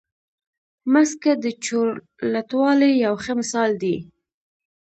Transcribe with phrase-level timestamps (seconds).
[0.93, 3.95] مځکه د چورلټوالي یو ښه مثال دی.